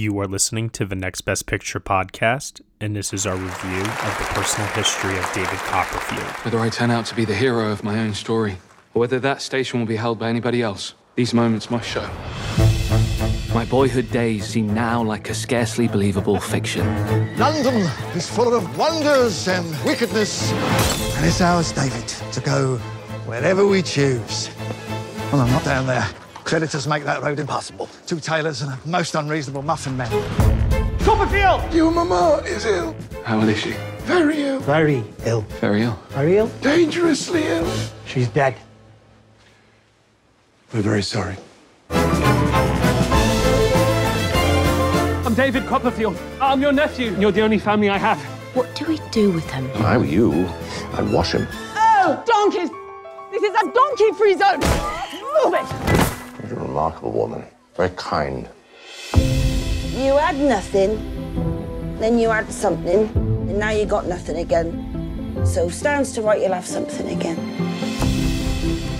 [0.00, 4.18] You are listening to the Next Best Picture podcast, and this is our review of
[4.18, 6.26] the personal history of David Copperfield.
[6.42, 8.56] Whether I turn out to be the hero of my own story,
[8.94, 12.08] or whether that station will be held by anybody else, these moments must show.
[13.52, 16.86] My boyhood days seem now like a scarcely believable fiction.
[17.36, 17.86] London
[18.16, 20.50] is full of wonders and wickedness.
[21.18, 22.78] And it's ours, David, to go
[23.26, 24.48] wherever we choose.
[25.30, 26.08] Well, I'm not down there.
[26.50, 27.88] Creditors make that road impossible.
[28.08, 30.10] Two tailors and a most unreasonable muffin man.
[30.98, 31.72] Copperfield!
[31.72, 32.92] Your mama is ill.
[33.22, 33.76] How ill is she?
[34.00, 34.58] Very ill.
[34.58, 35.42] Very ill.
[35.60, 35.96] Very ill.
[36.08, 36.50] Very ill?
[36.60, 37.72] Dangerously ill.
[38.04, 38.56] She's dead.
[40.74, 41.36] We're very sorry.
[45.24, 46.18] I'm David Copperfield.
[46.40, 47.14] I'm your nephew.
[47.16, 48.18] You're the only family I have.
[48.56, 49.70] What do we do with him?
[49.70, 50.48] If I were you,
[50.94, 51.46] I'd wash him.
[51.76, 52.70] Oh, donkeys!
[53.30, 54.58] This is a donkey-free zone!
[55.44, 55.99] Move it!
[56.50, 57.44] You're a remarkable woman.
[57.76, 58.48] Very kind.
[59.14, 60.98] You had nothing,
[62.00, 65.46] then you had something, and now you got nothing again.
[65.46, 67.38] So stands to right you'll have something again.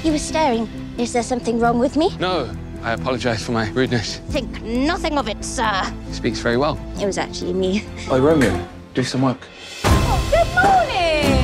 [0.05, 0.69] You were staring.
[0.97, 2.17] Is there something wrong with me?
[2.19, 4.19] No, I apologize for my rudeness.
[4.29, 5.92] Think nothing of it, sir.
[6.07, 6.79] He speaks very well.
[7.01, 7.85] It was actually me.
[8.09, 8.64] Oh, Romeo,
[8.95, 9.41] do some work.
[9.85, 11.35] Oh, good morning!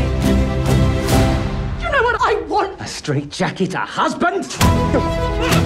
[1.83, 2.81] You know what I want?
[2.81, 4.57] A straight jacket, a husband?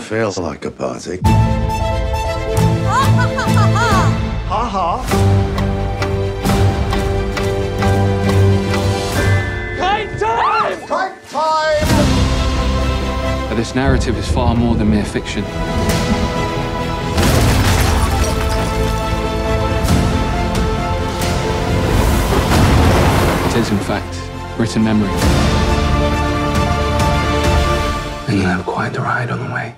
[0.00, 1.20] Feels like a party.
[4.48, 5.04] Ha ha.
[9.78, 10.80] Kite time!
[10.88, 11.86] Kite time!
[13.50, 15.44] But this narrative is far more than mere fiction.
[23.44, 24.18] It is, in fact,
[24.58, 25.59] written memory.
[28.30, 29.74] And you'll have quite the ride on the way.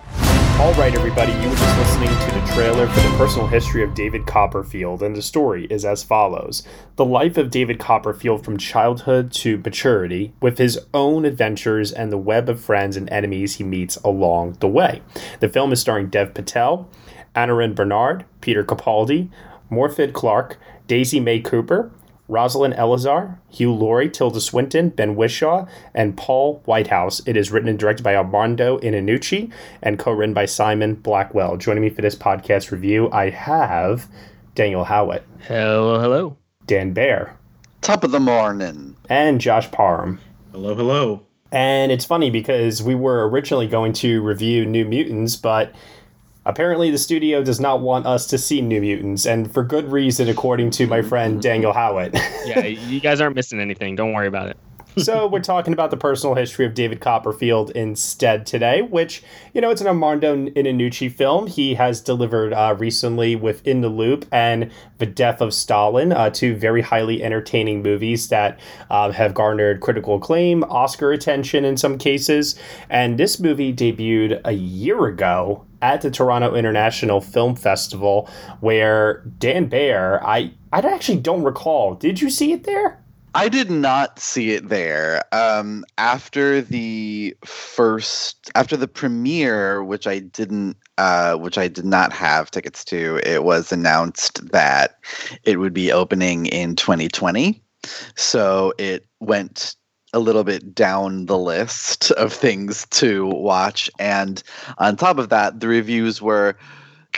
[0.61, 3.95] All right, everybody, you were just listening to the trailer for the personal history of
[3.95, 6.63] David Copperfield, and the story is as follows
[6.97, 12.19] The life of David Copperfield from childhood to maturity, with his own adventures and the
[12.19, 15.01] web of friends and enemies he meets along the way.
[15.41, 16.91] The film is starring Dev Patel,
[17.35, 19.31] Aneurin Barnard, Peter Capaldi,
[19.71, 21.91] Morfydd Clark, Daisy May Cooper,
[22.33, 27.21] Rosalind Eleazar, Hugh Laurie, Tilda Swinton, Ben Whishaw, and Paul Whitehouse.
[27.27, 31.59] It is written and directed by Armando Iannucci and co-written by Simon Blackwell.
[31.59, 34.09] Joining me for this podcast review, I have
[34.55, 36.37] Daniel Howat, Hello, hello.
[36.67, 37.37] Dan Bayer,
[37.83, 38.97] Top of the morning.
[39.11, 40.19] and Josh Parham.
[40.53, 41.27] Hello, hello.
[41.51, 45.75] And it's funny because we were originally going to review New Mutants, but
[46.45, 50.29] apparently the studio does not want us to see New Mutants, and for good reason,
[50.29, 52.15] according to my friend Daniel Howat.
[52.47, 53.97] Yeah, you guys aren't missing anything.
[53.97, 54.57] Don't worry about it.
[54.97, 59.23] So we're talking about the personal history of David Copperfield instead today, which
[59.55, 61.47] you know it's an Armando Iannucci film.
[61.47, 66.31] He has delivered uh, recently with In the Loop and The Death of Stalin, uh,
[66.31, 68.61] two very highly entertaining movies that
[68.91, 72.59] uh, have garnered critical acclaim, Oscar attention in some cases.
[72.91, 79.67] And this movie debuted a year ago at the Toronto International Film Festival, where Dan
[79.67, 81.95] Bayer, I I actually don't recall.
[81.95, 83.02] Did you see it there?
[83.35, 85.23] I did not see it there.
[85.33, 92.13] Um, after the first, after the premiere, which I didn't, uh, which I did not
[92.13, 94.99] have tickets to, it was announced that
[95.45, 97.63] it would be opening in 2020.
[98.17, 99.77] So it went
[100.13, 104.43] a little bit down the list of things to watch, and
[104.77, 106.55] on top of that, the reviews were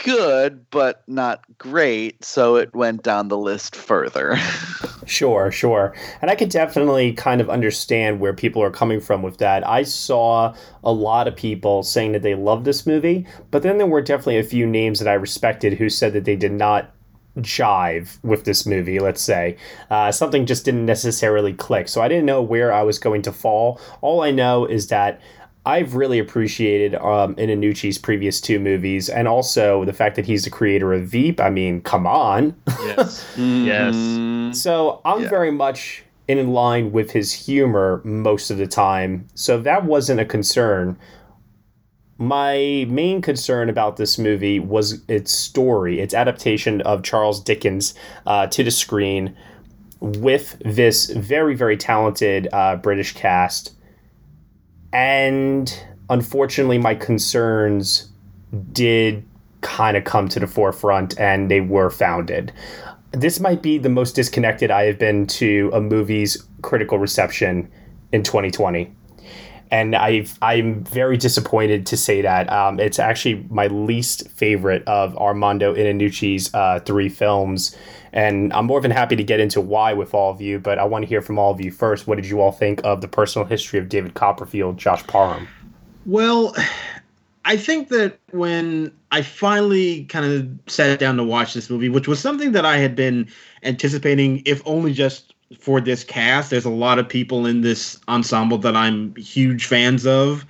[0.03, 4.37] good but not great so it went down the list further
[5.05, 5.93] Sure, sure.
[6.21, 9.67] And I could definitely kind of understand where people are coming from with that.
[9.67, 13.87] I saw a lot of people saying that they love this movie, but then there
[13.87, 16.91] were definitely a few names that I respected who said that they did not
[17.37, 19.57] jive with this movie, let's say.
[19.89, 21.87] Uh, something just didn't necessarily click.
[21.87, 23.79] So I didn't know where I was going to fall.
[24.01, 25.21] All I know is that
[25.65, 30.49] I've really appreciated um, Iannucci's previous two movies, and also the fact that he's the
[30.49, 31.39] creator of Veep.
[31.41, 32.55] I mean, come on.
[32.83, 33.25] Yes.
[33.37, 33.95] yes.
[34.61, 35.29] So I'm Yeah.
[35.29, 39.27] very much in line with his humor most of the time.
[39.35, 40.97] So that wasn't a concern.
[42.17, 47.93] My main concern about this movie was its story, its adaptation of Charles Dickens
[48.25, 49.35] uh, to the screen
[49.99, 53.74] with this very, very talented uh, British cast.
[54.95, 55.77] And
[56.09, 58.07] unfortunately, my concerns
[58.71, 59.25] did
[59.59, 62.53] kind of come to the forefront and they were founded.
[63.11, 67.69] This might be the most disconnected I have been to a movie's critical reception
[68.13, 68.95] in 2020.
[69.75, 72.51] And I I'm very disappointed to say that.
[72.51, 77.75] Um, it's actually my least favorite of Armando Iannucci's uh, three films,
[78.13, 80.59] and I'm more than happy to get into why with all of you.
[80.59, 82.07] But I want to hear from all of you first.
[82.07, 85.45] What did you all think of the personal history of David Copperfield, Josh Parham?
[86.05, 86.55] Well,
[87.43, 92.07] I think that when I finally kind of sat down to watch this movie, which
[92.07, 93.27] was something that I had been
[93.63, 96.49] anticipating, if only just for this cast.
[96.49, 100.45] There's a lot of people in this ensemble that I'm huge fans of.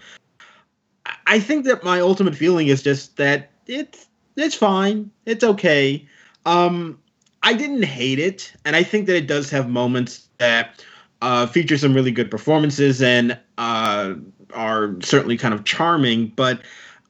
[1.28, 5.10] I think that my ultimate feeling is just that it's it's fine.
[5.26, 6.06] It's okay.
[6.46, 7.00] Um,
[7.44, 10.84] I didn't hate it, and I think that it does have moments that
[11.22, 14.14] uh, feature some really good performances and uh,
[14.54, 16.28] are certainly kind of charming.
[16.36, 16.62] But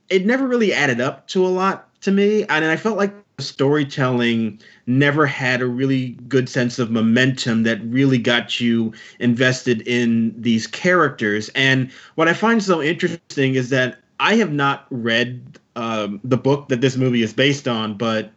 [0.10, 4.60] it never really added up to a lot to me, and I felt like storytelling
[4.88, 10.68] never had a really good sense of momentum that really got you invested in these
[10.68, 11.50] characters.
[11.56, 16.70] And what I find so interesting is that I have not read um, the book
[16.70, 18.32] that this movie is based on, but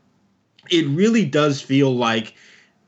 [0.70, 2.34] it really does feel like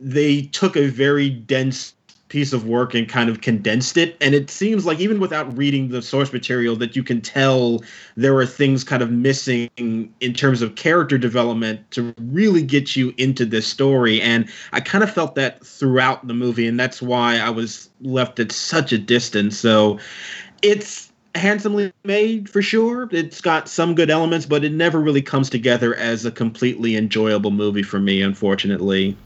[0.00, 1.94] they took a very dense
[2.30, 4.16] piece of work and kind of condensed it.
[4.20, 7.82] And it seems like even without reading the source material, that you can tell
[8.16, 13.12] there are things kind of missing in terms of character development to really get you
[13.18, 14.22] into this story.
[14.22, 18.40] And I kind of felt that throughout the movie, and that's why I was left
[18.40, 19.58] at such a distance.
[19.58, 19.98] So
[20.62, 23.08] it's handsomely made for sure.
[23.12, 27.50] It's got some good elements, but it never really comes together as a completely enjoyable
[27.50, 29.16] movie for me, unfortunately.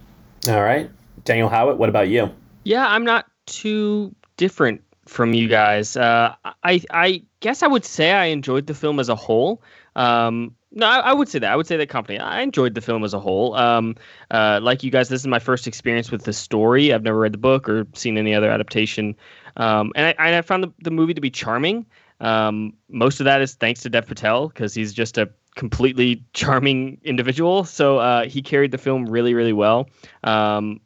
[0.48, 0.90] All right.
[1.24, 2.30] Daniel Howat, what about you?
[2.64, 5.96] Yeah, I'm not too different from you guys.
[5.96, 9.62] Uh, I I guess I would say I enjoyed the film as a whole.
[9.96, 11.52] Um, no, I, I, would say that.
[11.52, 12.18] I would say that company.
[12.18, 13.54] I enjoyed the film as a whole.
[13.54, 13.94] Um,
[14.32, 16.92] uh, like you guys, this is my first experience with the story.
[16.92, 19.14] I've never read the book or seen any other adaptation,
[19.56, 21.86] um, and I, and I found the, the movie to be charming.
[22.20, 26.98] Um, most of that is thanks to Dev Patel because he's just a completely charming
[27.04, 27.64] individual.
[27.64, 29.88] So uh, he carried the film really, really well.
[30.24, 30.80] Um,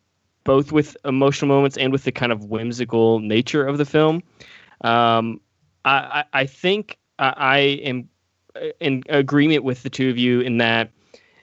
[0.49, 4.23] both with emotional moments and with the kind of whimsical nature of the film.
[4.81, 5.43] Um,
[5.85, 8.09] I, I, think I am
[8.81, 10.91] in agreement with the two of you in that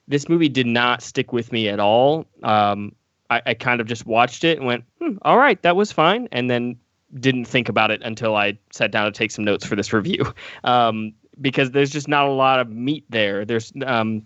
[0.07, 2.25] this movie did not stick with me at all.
[2.41, 2.95] Um,
[3.29, 6.27] I, I, kind of just watched it and went, hmm, all right, that was fine,
[6.31, 6.75] and then
[7.19, 10.33] didn't think about it until I sat down to take some notes for this review.
[10.63, 13.45] Um, because there's just not a lot of meat there.
[13.45, 14.23] There's um,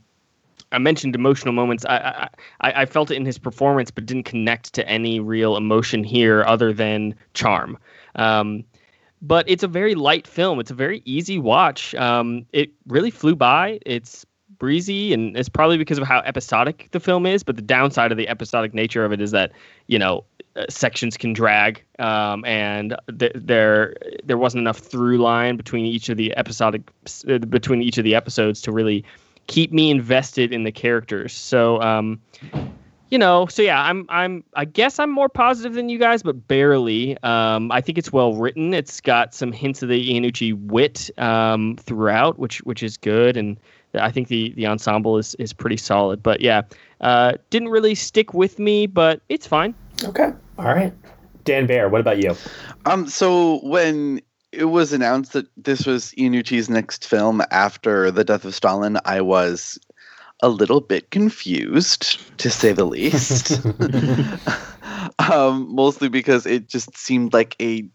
[0.72, 1.86] I mentioned emotional moments.
[1.86, 2.30] I,
[2.62, 6.44] I I felt it in his performance, but didn't connect to any real emotion here
[6.46, 7.78] other than charm.
[8.16, 8.64] Um,
[9.22, 10.60] but it's a very light film.
[10.60, 11.94] It's a very easy watch.
[11.96, 13.80] Um, it really flew by.
[13.86, 14.26] It's
[14.60, 17.44] breezy, and it's probably because of how episodic the film is.
[17.44, 19.52] But the downside of the episodic nature of it is that
[19.88, 20.24] you know
[20.56, 26.10] uh, sections can drag, um, and th- there there wasn't enough through line between each
[26.10, 26.82] of the episodic
[27.50, 29.04] between each of the episodes to really
[29.50, 31.34] keep me invested in the characters.
[31.34, 32.22] So, um,
[33.10, 36.48] you know, so yeah, I'm I'm I guess I'm more positive than you guys, but
[36.48, 37.18] barely.
[37.24, 38.74] Um, I think it's well written.
[38.74, 43.60] It's got some hints of the Iannucci wit um, throughout, which which is good, and
[43.96, 46.22] I think the the ensemble is is pretty solid.
[46.22, 46.62] But yeah,
[47.02, 49.74] uh, didn't really stick with me, but it's fine.
[50.04, 50.94] Okay, all right.
[51.46, 52.36] Dan Bayer, what about you?
[52.86, 58.46] Um, so when it was announced that this was Iannucci's next film after the death
[58.46, 59.80] of Stalin, I was
[60.42, 63.62] a little bit confused, to say the least.
[65.20, 67.86] um, mostly because it just seemed like a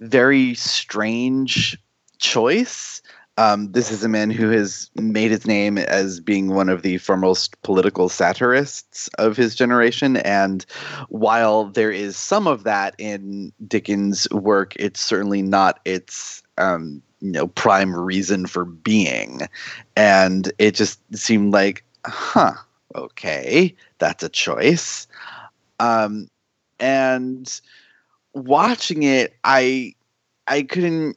[0.00, 1.78] very strange
[2.18, 3.00] choice.
[3.38, 6.98] Um, this is a man who has made his name as being one of the
[6.98, 10.16] foremost political satirists of his generation.
[10.16, 10.66] And
[11.08, 17.30] while there is some of that in Dickens' work, it's certainly not its um, you
[17.30, 19.42] know prime reason for being.
[19.94, 22.54] And it just seemed like, huh,
[22.96, 25.06] okay, that's a choice.
[25.78, 26.28] Um,
[26.80, 27.60] and
[28.34, 29.94] watching it, I
[30.48, 31.16] I couldn't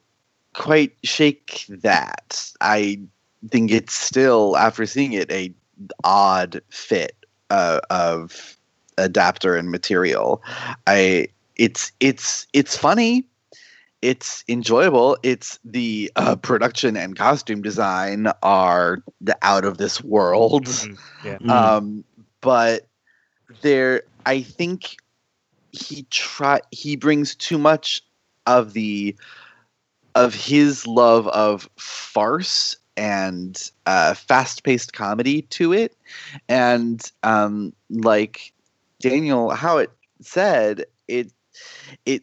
[0.54, 2.52] quite shake that.
[2.60, 3.00] I
[3.48, 5.52] think it's still, after seeing it, a
[6.04, 7.16] odd fit
[7.50, 8.56] uh, of
[8.98, 10.42] adapter and material.
[10.86, 13.24] I it's it's it's funny.
[14.00, 15.16] It's enjoyable.
[15.22, 20.66] It's the uh, production and costume design are the out of this world.
[20.66, 21.28] Mm-hmm.
[21.28, 21.52] Yeah.
[21.52, 22.04] Um,
[22.40, 22.88] but
[23.60, 24.96] there, I think
[25.70, 28.02] he try he brings too much
[28.46, 29.14] of the
[30.14, 35.96] of his love of farce and uh, fast-paced comedy to it,
[36.48, 38.52] and um, like
[39.00, 39.90] Daniel Howat
[40.20, 41.32] said, it
[42.06, 42.22] it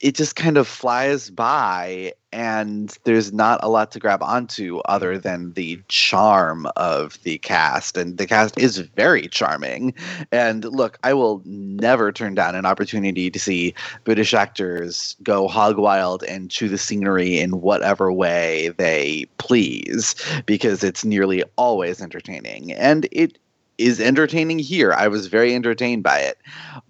[0.00, 5.18] it just kind of flies by and there's not a lot to grab onto other
[5.18, 9.92] than the charm of the cast and the cast is very charming.
[10.30, 13.74] And look i will never turn down an opportunity to see
[14.04, 20.14] british actors go hog wild and chew the scenery in whatever way they please
[20.46, 22.72] because it's nearly always entertaining.
[22.72, 23.38] And it
[23.78, 24.92] is entertaining here.
[24.92, 26.38] I was very entertained by it.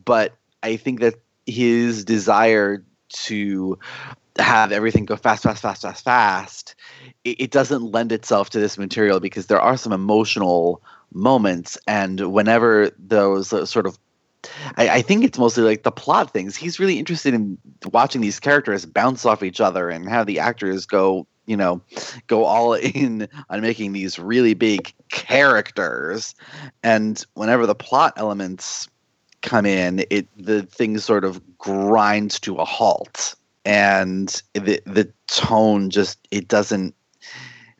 [0.04, 1.14] But i think that
[1.46, 3.78] his desire to
[4.38, 6.74] have everything go fast, fast, fast, fast, fast,
[7.24, 12.32] it, it, doesn't lend itself to this material because there are some emotional moments, and
[12.32, 13.98] whenever those sort of
[14.76, 16.56] I, I, think it's mostly like the plot things.
[16.56, 17.58] He's really interested in
[17.92, 21.82] watching these characters bounce off each other and have the actors go, you know,
[22.26, 26.34] go all in on making these really big characters.
[26.82, 28.88] And whenever the plot elements
[29.48, 33.34] come in, it the thing sort of grinds to a halt.
[33.64, 36.94] And the the tone just it doesn't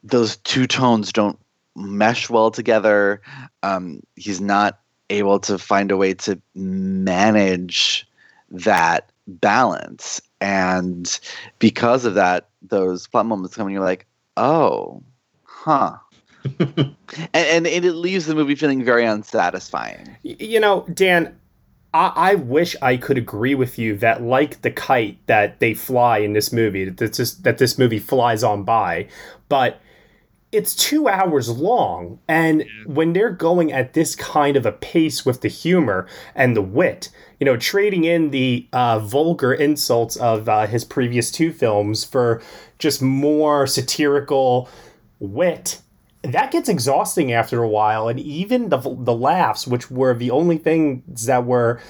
[0.02, 1.38] those two tones don't
[1.76, 3.20] mesh well together.
[3.62, 8.08] Um, he's not able to find a way to manage
[8.50, 10.20] that balance.
[10.40, 11.20] And
[11.58, 14.06] because of that those plot moments come and you're like
[14.38, 15.02] oh
[15.44, 15.96] huh.
[17.34, 20.16] And, and it leaves the movie feeling very unsatisfying.
[20.22, 21.38] You know dan
[21.98, 26.18] I, I wish I could agree with you that, like the kite that they fly
[26.18, 29.08] in this movie, that this that this movie flies on by,
[29.48, 29.80] but
[30.52, 35.40] it's two hours long, and when they're going at this kind of a pace with
[35.40, 40.66] the humor and the wit, you know, trading in the uh, vulgar insults of uh,
[40.66, 42.40] his previous two films for
[42.78, 44.68] just more satirical
[45.18, 45.82] wit
[46.22, 50.58] that gets exhausting after a while and even the the laughs which were the only
[50.58, 51.80] things that were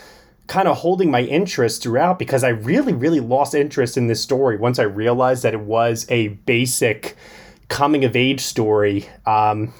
[0.47, 4.57] kind of holding my interest throughout because I really really lost interest in this story
[4.57, 7.17] once I realized that it was a basic
[7.69, 9.73] coming of age story um,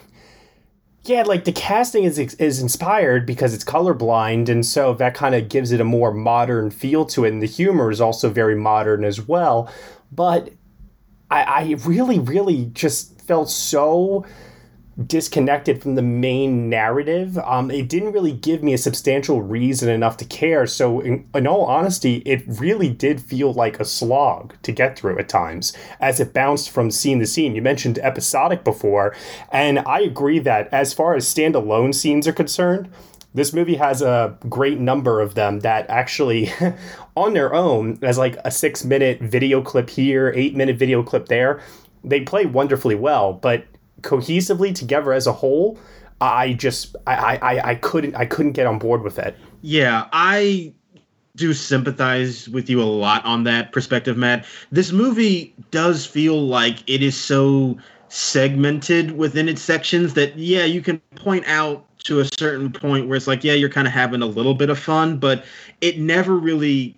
[1.09, 5.49] yeah, like the casting is is inspired because it's colorblind, and so that kind of
[5.49, 9.05] gives it a more modern feel to it, and the humor is also very modern
[9.05, 9.73] as well.
[10.13, 10.53] But
[11.31, 14.27] I, I really, really just felt so
[15.07, 17.39] disconnected from the main narrative.
[17.39, 20.67] Um, it didn't really give me a substantial reason enough to care.
[20.67, 25.19] So, in, in, all honesty, it really did feel like a slog to get through
[25.19, 27.55] at times as it bounced from scene to scene.
[27.55, 29.15] You mentioned episodic before,
[29.53, 32.91] and I agree that as far as standalone scenes are concerned,
[33.35, 36.51] this movie has a great number of them that actually,
[37.17, 41.29] on their own, as like a six minute video clip here, eight minute video clip
[41.29, 41.61] there,
[42.05, 43.33] they play wonderfully well.
[43.33, 43.65] But
[44.03, 45.79] cohesively together as a whole,
[46.21, 49.37] I just I, I I couldn't I couldn't get on board with it.
[49.63, 50.73] Yeah, I
[51.37, 54.45] do sympathize with you a lot on that perspective, Matt.
[54.73, 57.79] This movie does feel like it is so
[58.09, 63.17] segmented within its sections that yeah, you can point out to a certain point where
[63.17, 65.45] it's like yeah, you're kind of having a little bit of fun, but
[65.81, 66.97] it never really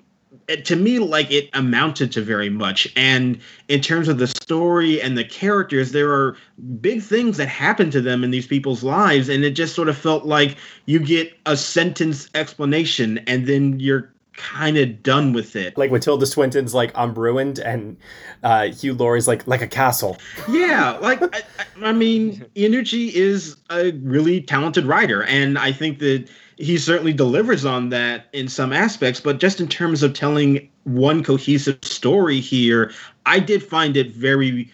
[0.64, 5.16] to me like it amounted to very much and in terms of the story and
[5.18, 6.36] the characters there are
[6.80, 9.96] big things that happen to them in these people's lives and it just sort of
[9.96, 10.56] felt like
[10.86, 15.76] you get a sentence explanation and then you're kind of done with it.
[15.76, 17.96] Like when Tilda Swinton's like, I'm ruined, and
[18.42, 20.16] uh, Hugh Laurie's like, like a castle.
[20.48, 21.42] Yeah, like, I,
[21.82, 26.28] I mean, Iannucci is a really talented writer, and I think that
[26.60, 31.24] he certainly delivers on that in some aspects, but just in terms of telling one
[31.24, 32.92] cohesive story here,
[33.24, 34.70] I did find it very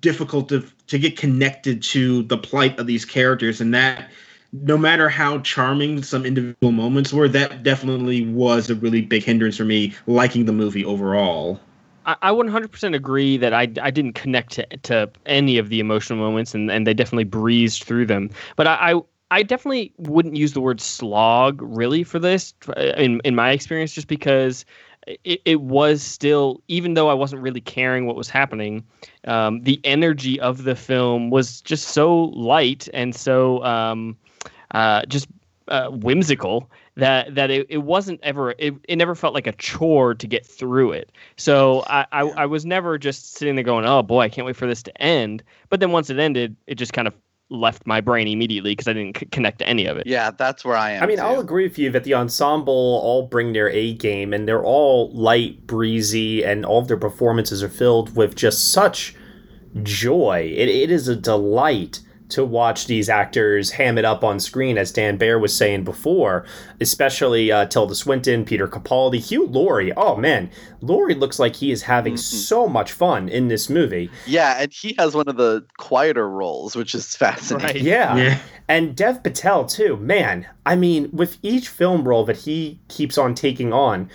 [0.00, 4.10] difficult to to get connected to the plight of these characters and that
[4.52, 9.58] no matter how charming some individual moments were, that definitely was a really big hindrance
[9.58, 11.60] for me liking the movie overall.
[12.06, 16.54] I 100% agree that I, I didn't connect to, to any of the emotional moments
[16.54, 18.30] and, and they definitely breezed through them.
[18.56, 22.54] But I, I I definitely wouldn't use the word slog really for this
[22.96, 24.64] in in my experience, just because
[25.24, 28.84] it, it was still even though I wasn't really caring what was happening,
[29.24, 34.16] um, the energy of the film was just so light and so um,
[34.72, 35.28] uh, just
[35.68, 40.14] uh, whimsical that that it, it wasn't ever it, it never felt like a chore
[40.14, 41.12] to get through it.
[41.36, 44.56] So I, I, I was never just sitting there going oh boy i can't wait
[44.56, 45.42] for this to end.
[45.68, 47.14] But then once it ended it just kind of
[47.50, 50.06] left my brain immediately because I didn't c- connect to any of it.
[50.06, 51.02] Yeah, that's where I am.
[51.02, 51.22] I mean, too.
[51.22, 55.10] I'll agree with you that the ensemble all bring their A game and they're all
[55.12, 59.14] light, breezy, and all of their performances are filled with just such
[59.82, 60.52] joy.
[60.54, 64.92] It, it is a delight to watch these actors ham it up on screen, as
[64.92, 66.44] Dan Bayer was saying before,
[66.80, 69.92] especially uh, Tilda Swinton, Peter Capaldi, Hugh Laurie.
[69.96, 72.18] Oh man, Laurie looks like he is having mm-hmm.
[72.20, 74.10] so much fun in this movie.
[74.26, 77.66] Yeah, and he has one of the quieter roles, which is fascinating.
[77.66, 77.82] Right.
[77.82, 78.16] Yeah.
[78.16, 78.38] yeah.
[78.68, 79.96] And Dev Patel too.
[79.96, 84.10] Man, I mean, with each film role that he keeps on taking on,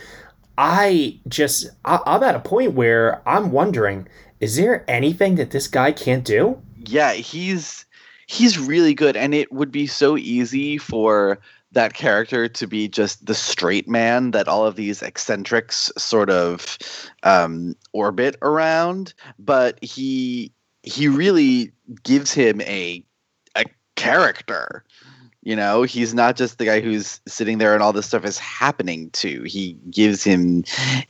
[0.57, 4.07] I just I, I'm at a point where I'm wondering,
[4.39, 6.61] is there anything that this guy can't do?
[6.85, 7.85] Yeah, he's
[8.33, 11.39] he's really good and it would be so easy for
[11.71, 16.77] that character to be just the straight man that all of these eccentrics sort of
[17.23, 20.51] um, orbit around but he
[20.83, 21.71] he really
[22.03, 23.03] gives him a
[23.55, 24.83] a character.
[25.41, 28.37] You know he's not just the guy who's sitting there and all this stuff is
[28.37, 29.43] happening to.
[29.43, 30.63] He gives him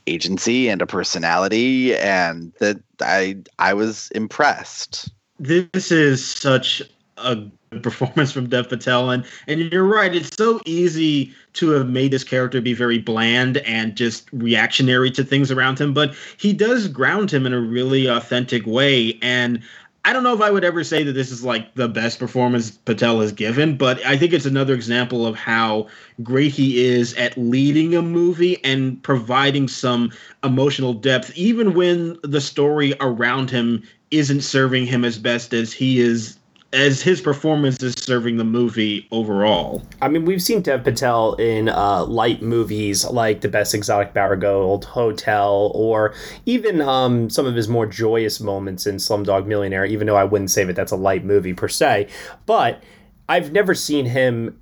[0.08, 5.10] agency and a personality and that i i was impressed.
[5.40, 6.82] This is such
[7.18, 7.38] a
[7.82, 10.14] performance from Dev Patel, and and you're right.
[10.16, 15.24] It's so easy to have made this character be very bland and just reactionary to
[15.24, 19.18] things around him, but he does ground him in a really authentic way.
[19.22, 19.62] And
[20.06, 22.72] I don't know if I would ever say that this is like the best performance
[22.72, 25.88] Patel has given, but I think it's another example of how
[26.22, 30.12] great he is at leading a movie and providing some
[30.44, 36.02] emotional depth, even when the story around him isn't serving him as best as he
[36.02, 36.38] is
[36.74, 39.84] as his performance is serving the movie overall.
[40.02, 44.86] I mean, we've seen Dev Patel in uh, light movies like The Best Exotic Marigold,
[44.86, 46.16] Hotel, or
[46.48, 50.50] even um, some of his more joyous moments in Slumdog Millionaire, even though I wouldn't
[50.50, 52.08] say that that's a light movie per se.
[52.48, 52.84] But
[53.30, 54.60] I've never seen him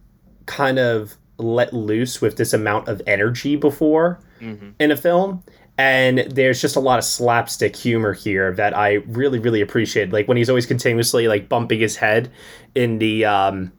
[0.47, 4.71] kind of let loose with this amount of energy before mm-hmm.
[4.79, 5.43] in a film
[5.81, 10.13] and there's just a lot of slapstick humor here that I really really appreciate.
[10.13, 12.31] Like when he's always continuously like bumping his head
[12.75, 13.71] in the um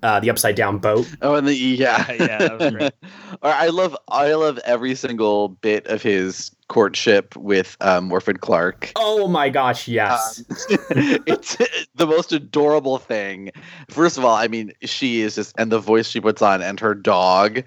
[0.00, 1.12] uh, the upside down boat.
[1.22, 2.92] Oh, and the yeah, yeah, that was great.
[3.42, 8.92] I love I love every single bit of his courtship with um, Morfydd Clark.
[8.96, 10.44] Oh my gosh, yes.
[10.70, 10.76] Um,
[11.26, 11.56] it's
[11.94, 13.50] the most adorable thing.
[13.90, 16.78] First of all, I mean, she is just, and the voice she puts on, and
[16.78, 17.62] her dog.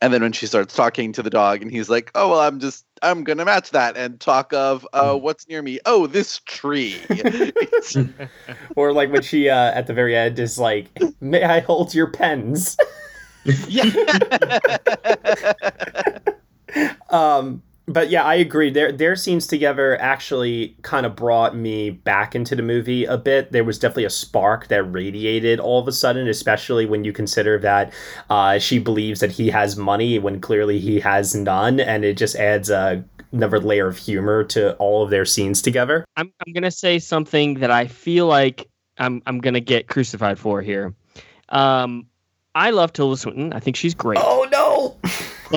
[0.00, 2.58] And then when she starts talking to the dog, and he's like, oh, well, I'm
[2.60, 5.20] just, I'm going to match that and talk of uh, mm.
[5.20, 5.78] what's near me.
[5.86, 7.00] Oh, this tree.
[8.76, 10.88] or like when she, uh, at the very end, is like,
[11.20, 12.76] may I hold your pens?
[13.68, 13.84] yeah.
[17.10, 18.70] um, but yeah, I agree.
[18.70, 23.50] Their their scenes together actually kind of brought me back into the movie a bit.
[23.50, 27.58] There was definitely a spark that radiated all of a sudden, especially when you consider
[27.58, 27.92] that
[28.30, 32.36] uh, she believes that he has money when clearly he has none, and it just
[32.36, 36.04] adds a another layer of humor to all of their scenes together.
[36.16, 40.62] I'm I'm gonna say something that I feel like I'm I'm gonna get crucified for
[40.62, 40.94] here.
[41.48, 42.06] Um,
[42.54, 43.52] I love Tilda Swinton.
[43.52, 44.20] I think she's great.
[44.22, 44.96] Oh no!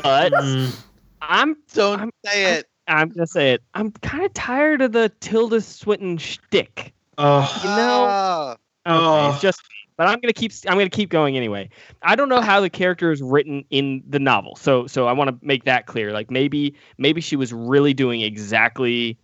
[0.01, 0.33] But.
[1.29, 2.67] I'm don't I'm, say it.
[2.87, 3.63] I'm, I'm, gonna say it.
[3.73, 6.93] I'm kind of tired of the Tilda Swinton shtick.
[7.17, 8.55] Oh, you know.
[8.85, 9.61] Oh, it's just.
[9.95, 10.51] But I'm gonna keep.
[10.67, 11.69] I'm gonna keep going anyway.
[12.01, 15.29] I don't know how the character is written in the novel, so so I want
[15.29, 16.11] to make that clear.
[16.11, 19.17] Like maybe maybe she was really doing exactly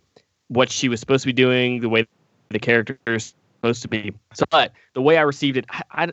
[0.48, 2.06] what she was supposed to be doing, the way
[2.50, 4.12] the character is supposed to be.
[4.34, 6.12] So, but the way I received it, I, I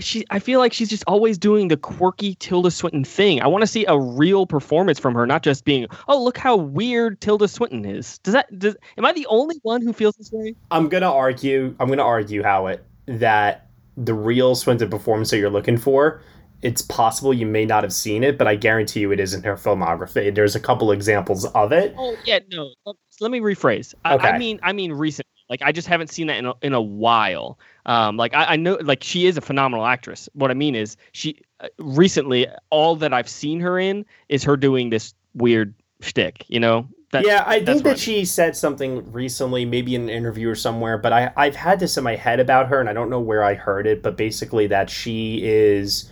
[0.00, 3.40] she I feel like she's just always doing the quirky Tilda Swinton thing.
[3.42, 6.56] I want to see a real performance from her, not just being, "Oh, look how
[6.56, 10.30] weird Tilda Swinton is." Does that does am I the only one who feels this
[10.32, 10.54] way?
[10.70, 15.38] I'm going to argue, I'm going to argue Howat that the real Swinton performance that
[15.38, 16.22] you're looking for,
[16.62, 19.42] it's possible you may not have seen it, but I guarantee you it is in
[19.42, 20.34] her filmography.
[20.34, 21.94] There's a couple examples of it.
[21.98, 22.72] Oh, yeah, no.
[23.20, 23.94] Let me rephrase.
[24.04, 24.28] I, okay.
[24.28, 25.28] I mean I mean recently.
[25.48, 27.58] like I just haven't seen that in a, in a while.
[27.86, 30.28] Um, like I, I, know, like she is a phenomenal actress.
[30.34, 34.56] What I mean is, she uh, recently all that I've seen her in is her
[34.56, 36.44] doing this weird shtick.
[36.48, 36.88] You know.
[37.10, 40.54] That, yeah, I think that I she said something recently, maybe in an interview or
[40.54, 40.96] somewhere.
[40.96, 43.44] But I I've had this in my head about her, and I don't know where
[43.44, 44.02] I heard it.
[44.02, 46.10] But basically, that she is.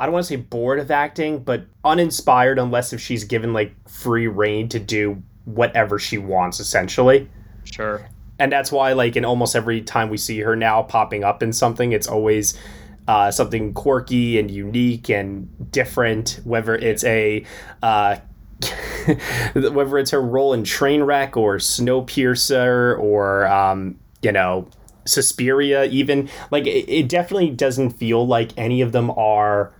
[0.00, 3.74] I don't want to say bored of acting, but uninspired unless if she's given like
[3.88, 7.28] free reign to do whatever she wants, essentially.
[7.64, 11.42] Sure and that's why like in almost every time we see her now popping up
[11.42, 12.58] in something it's always
[13.06, 17.44] uh, something quirky and unique and different whether it's a
[17.82, 18.16] uh,
[19.54, 24.68] whether it's her role in Trainwreck or Snowpiercer or um, you know
[25.04, 26.28] Suspiria even.
[26.50, 29.72] Like it, it definitely doesn't feel like any of them are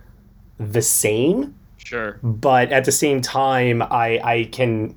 [0.57, 1.55] the same.
[1.77, 2.19] Sure.
[2.23, 4.95] But at the same time I I can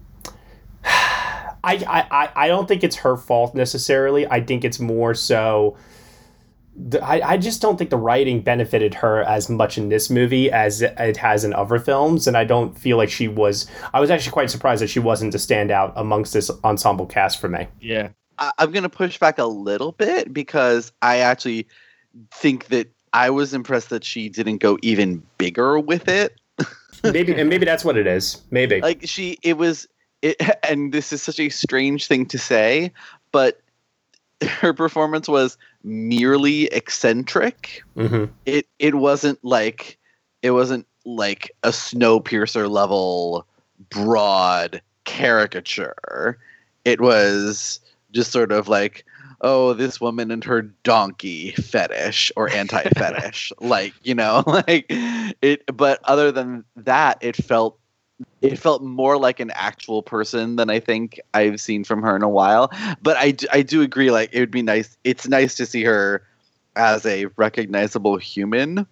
[1.64, 4.26] I, I, I don't think it's her fault necessarily.
[4.26, 5.76] I think it's more so
[6.74, 10.50] the, I, I just don't think the writing benefited her as much in this movie
[10.50, 13.66] as it has in other films, and I don't feel like she was.
[13.92, 17.40] I was actually quite surprised that she wasn't to stand out amongst this ensemble cast
[17.40, 17.68] for me.
[17.80, 21.66] Yeah, I, I'm going to push back a little bit because I actually
[22.30, 26.38] think that I was impressed that she didn't go even bigger with it.
[27.04, 28.42] maybe and maybe that's what it is.
[28.50, 29.86] Maybe like she it was
[30.22, 32.92] it and this is such a strange thing to say,
[33.30, 33.60] but
[34.42, 37.82] her performance was merely eccentric.
[37.96, 38.32] Mm-hmm.
[38.46, 39.98] It it wasn't like
[40.42, 43.46] it wasn't like a Snowpiercer level
[43.90, 46.38] broad caricature.
[46.84, 47.80] It was
[48.12, 49.04] just sort of like
[49.40, 55.64] oh this woman and her donkey fetish or anti fetish like you know like it
[55.74, 57.78] but other than that it felt
[58.40, 62.22] it felt more like an actual person than I think I've seen from her in
[62.22, 62.70] a while.
[63.02, 64.96] But I, I do agree, like, it would be nice.
[65.04, 66.22] It's nice to see her
[66.74, 68.86] as a recognizable human,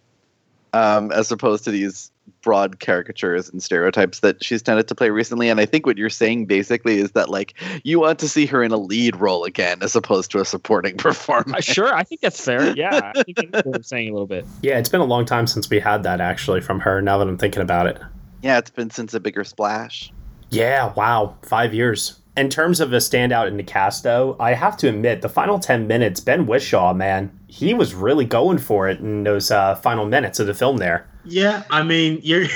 [0.72, 2.12] um, as opposed to these
[2.42, 5.48] broad caricatures and stereotypes that she's tended to play recently.
[5.48, 8.62] And I think what you're saying basically is that, like, you want to see her
[8.62, 11.68] in a lead role again, as opposed to a supporting performance.
[11.68, 12.74] Uh, sure, I think that's fair.
[12.76, 14.46] Yeah, I think that's what I'm saying a little bit.
[14.62, 17.02] Yeah, it's been a long time since we had that actually from her.
[17.02, 18.00] Now that I'm thinking about it.
[18.42, 20.12] Yeah, it's been since a bigger splash.
[20.50, 22.18] Yeah, wow, five years.
[22.36, 25.58] In terms of a standout in the cast, though, I have to admit the final
[25.58, 30.06] ten minutes, Ben Whishaw, man, he was really going for it in those uh, final
[30.06, 30.78] minutes of the film.
[30.78, 31.08] There.
[31.24, 32.46] Yeah, I mean, you're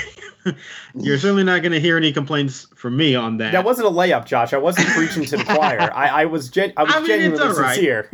[0.95, 3.51] you're certainly not going to hear any complaints from me on that.
[3.51, 4.53] That wasn't a layup, Josh.
[4.53, 5.81] I wasn't preaching to the choir.
[5.93, 7.75] I, I was gen- I was I mean, genuinely it's all right.
[7.75, 8.09] sincere.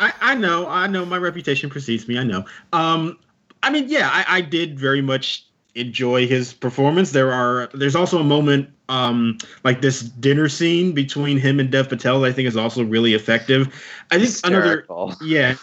[0.00, 2.18] I, I know, I know, my reputation precedes me.
[2.18, 2.44] I know.
[2.72, 3.18] Um,
[3.62, 5.44] I mean, yeah, I, I did very much
[5.74, 7.12] enjoy his performance.
[7.12, 11.88] There are there's also a moment um like this dinner scene between him and Dev
[11.88, 13.68] Patel that I think is also really effective.
[14.10, 15.08] I think Hysterical.
[15.20, 15.54] another yeah.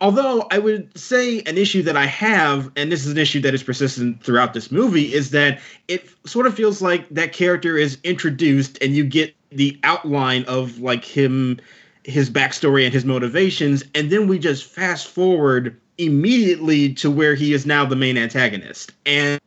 [0.00, 3.54] Although I would say an issue that I have, and this is an issue that
[3.54, 7.96] is persistent throughout this movie, is that it sort of feels like that character is
[8.04, 11.58] introduced and you get the outline of like him
[12.04, 17.52] his backstory and his motivations, and then we just fast forward immediately to where he
[17.52, 18.92] is now the main antagonist.
[19.04, 19.40] And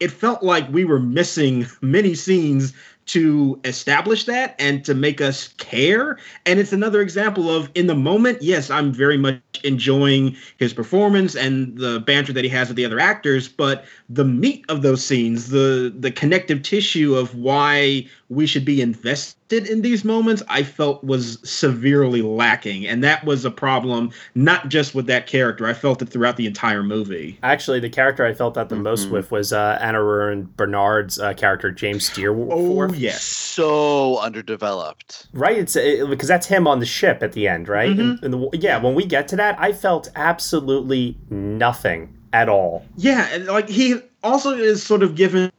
[0.00, 2.72] it felt like we were missing many scenes
[3.04, 6.18] to establish that and to make us care.
[6.46, 11.34] And it's another example of in the moment, yes, I'm very much enjoying his performance
[11.34, 15.04] and the banter that he has with the other actors, but the meat of those
[15.04, 20.62] scenes, the the connective tissue of why we should be invested in these moments, I
[20.62, 22.86] felt was severely lacking.
[22.86, 25.66] And that was a problem not just with that character.
[25.66, 27.38] I felt it throughout the entire movie.
[27.42, 29.12] Actually, the character I felt that the most Mm-hmm.
[29.14, 32.92] with was uh, Anna Rurin Bernard's uh, character, James Steerforth.
[32.92, 33.22] Oh, yes.
[33.24, 35.26] So underdeveloped.
[35.32, 37.90] Right, it's it, because that's him on the ship at the end, right?
[37.90, 38.00] Mm-hmm.
[38.00, 42.84] And, and the, yeah, when we get to that, I felt absolutely nothing at all.
[42.96, 45.50] Yeah, and like he also is sort of given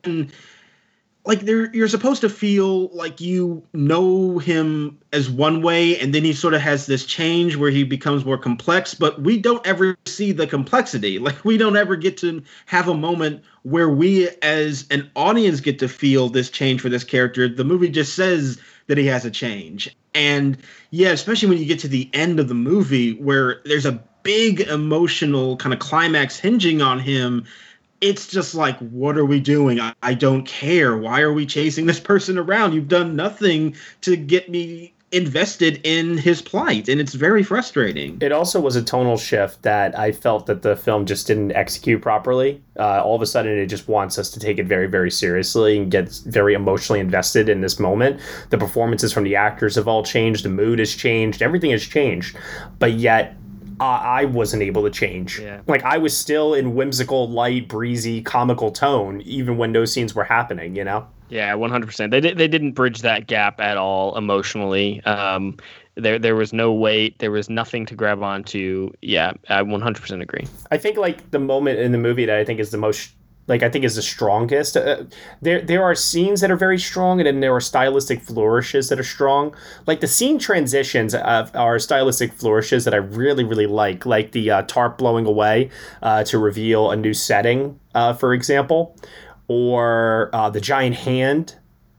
[1.26, 6.34] like you're supposed to feel like you know him as one way and then he
[6.34, 10.32] sort of has this change where he becomes more complex but we don't ever see
[10.32, 11.20] the complexity.
[11.24, 15.80] Like we don't ever get to have a moment where we as an audience get
[15.80, 17.48] to feel this change for this character.
[17.48, 19.96] The movie just says that he has a change.
[20.14, 20.58] And
[20.92, 24.62] yeah especially when you get to the end of the movie where there's a big
[24.62, 27.46] emotional kind of climax hinging on him
[28.04, 29.80] it's just like, what are we doing?
[29.80, 30.98] I, I don't care.
[30.98, 32.74] Why are we chasing this person around?
[32.74, 38.18] You've done nothing to get me invested in his plight, and it's very frustrating.
[38.20, 42.02] It also was a tonal shift that I felt that the film just didn't execute
[42.02, 42.62] properly.
[42.78, 45.78] Uh, all of a sudden, it just wants us to take it very, very seriously
[45.78, 48.20] and get very emotionally invested in this moment.
[48.50, 52.36] The performances from the actors have all changed, the mood has changed, everything has changed,
[52.80, 53.38] but yet.
[53.80, 55.40] Uh, I wasn't able to change.
[55.40, 55.62] Yeah.
[55.68, 60.24] Like I was still in whimsical, light, breezy, comical tone, even when those scenes were
[60.24, 60.76] happening.
[60.76, 61.08] You know.
[61.30, 62.12] Yeah, one hundred percent.
[62.12, 65.04] They did, they didn't bridge that gap at all emotionally.
[65.06, 65.58] Um,
[65.96, 67.18] there there was no weight.
[67.20, 68.92] There was nothing to grab onto.
[69.02, 70.46] Yeah, I one hundred percent agree.
[70.70, 73.12] I think like the moment in the movie that I think is the most
[73.48, 74.78] like I think is the strongest.
[74.78, 75.04] Uh,
[75.42, 79.00] there there are scenes that are very strong, and then there are stylistic flourishes that
[79.00, 79.54] are strong.
[79.86, 84.50] Like the scene transitions of are stylistic flourishes that I really really like, like the
[84.50, 85.70] uh, tarp blowing away
[86.02, 88.96] uh, to reveal a new setting, uh, for example,
[89.48, 91.56] or uh, the giant hand.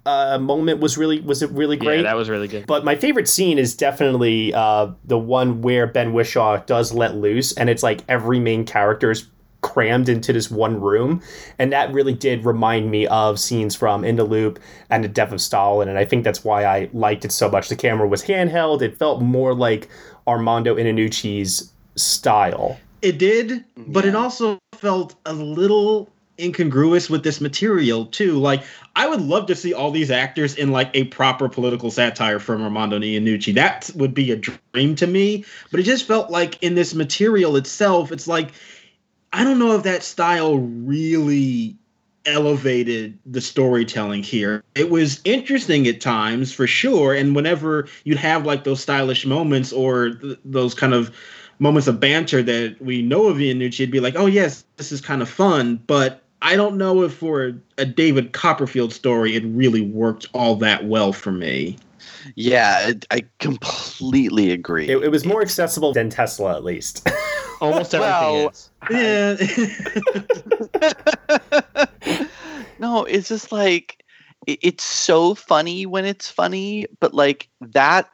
[0.06, 1.96] Uh, moment was really was it really great.
[1.96, 2.66] Yeah, that was really good.
[2.66, 7.54] But my favorite scene is definitely uh, the one where Ben Whishaw does let loose,
[7.54, 9.26] and it's like every main character is
[9.64, 11.22] crammed into this one room,
[11.58, 15.32] and that really did remind me of scenes from In the Loop and The Death
[15.32, 17.70] of Stalin, and I think that's why I liked it so much.
[17.70, 19.88] The camera was handheld; it felt more like
[20.26, 22.78] Armando Iannucci's style.
[23.00, 28.38] It did, but it also felt a little incongruous with this material too.
[28.38, 28.62] Like
[28.96, 32.62] I would love to see all these actors in like a proper political satire from
[32.62, 33.54] Armando Iannucci.
[33.54, 35.44] That would be a dream to me.
[35.70, 38.52] But it just felt like in this material itself, it's like
[39.34, 41.76] I don't know if that style really
[42.24, 44.62] elevated the storytelling here.
[44.76, 49.72] It was interesting at times for sure, and whenever you'd have like those stylish moments
[49.72, 51.12] or th- those kind of
[51.58, 55.00] moments of banter that we know of Iannucci, it'd be like, oh yes, this is
[55.00, 59.80] kind of fun, but I don't know if for a David Copperfield story it really
[59.80, 61.76] worked all that well for me.
[62.36, 64.88] Yeah, I completely agree.
[64.88, 67.08] It, it was more accessible than Tesla, at least.
[67.64, 68.70] Almost everything well, is.
[68.90, 69.36] Yeah.
[72.78, 74.04] no, it's just like
[74.46, 78.10] it, it's so funny when it's funny, but like that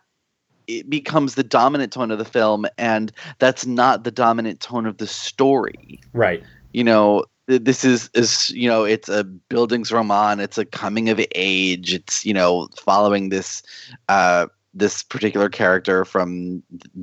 [0.67, 4.99] it becomes the dominant tone of the film and that's not the dominant tone of
[4.99, 6.01] the story.
[6.13, 6.45] Right.
[6.73, 11.93] You know, this is is you know it's a Bildungsroman it's a coming of age
[11.93, 13.63] it's you know following this
[14.09, 16.63] uh this particular character from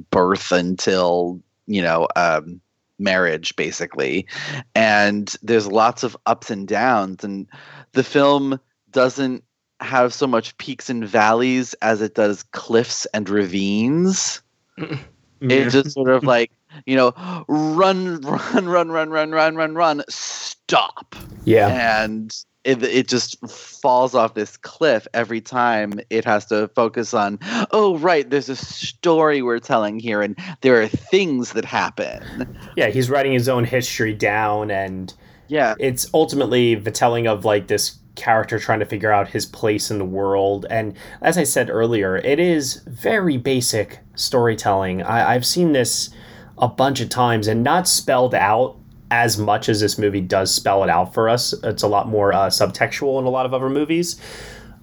[0.10, 2.60] birth until you know um
[2.99, 4.25] marriage basically
[4.73, 7.47] and there's lots of ups and downs and
[7.91, 9.43] the film doesn't
[9.80, 14.41] have so much peaks and valleys as it does cliffs and ravines
[15.41, 16.51] it's just sort of like
[16.86, 17.13] you know,
[17.47, 21.15] run, run, run, run, run, run, run, run, stop.
[21.45, 21.67] Yeah.
[21.67, 22.36] And
[22.67, 27.39] it, it just falls off this cliff every time it has to focus on,
[27.71, 32.60] oh, right, there's a story we're telling here, and there are things that happen.
[32.75, 35.13] Yeah, he's writing his own history down, and
[35.47, 39.89] yeah, it's ultimately the telling of like this character trying to figure out his place
[39.89, 40.65] in the world.
[40.69, 45.03] And as I said earlier, it is very basic storytelling.
[45.03, 46.10] I, I've seen this
[46.58, 48.75] a bunch of times and not spelled out
[49.12, 51.54] as much as this movie does spell it out for us.
[51.63, 54.20] It's a lot more uh, subtextual in a lot of other movies.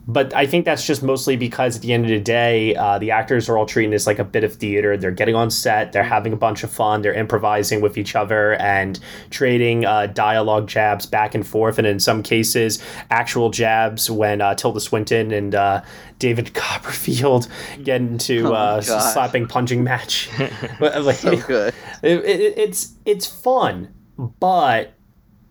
[0.07, 3.11] But I think that's just mostly because at the end of the day, uh, the
[3.11, 4.97] actors are all treating this like a bit of theater.
[4.99, 8.55] They're getting on set, they're having a bunch of fun, they're improvising with each other
[8.55, 14.43] and trading uh, dialogue jabs back and forth, and in some cases, actual jabs when
[14.43, 15.83] uh, Tilda Swinton and uh,
[16.19, 17.49] David Copperfield
[17.83, 20.29] get into Oh uh, slapping punching match.
[20.81, 21.75] Like, So good.
[22.03, 24.95] it, it, it's it's fun, but